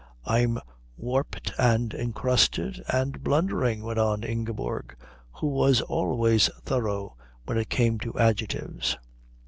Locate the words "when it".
7.45-7.69